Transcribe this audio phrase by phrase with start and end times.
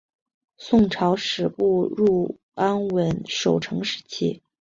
[0.57, 4.41] 宋朝始步入安稳守成时期。